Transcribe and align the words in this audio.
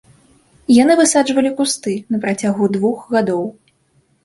Яны 0.75 0.93
высаджвалі 1.01 1.51
кусты 1.61 1.93
на 2.15 2.23
працягу 2.25 2.73
двух 2.81 3.07
гадоў. 3.15 3.47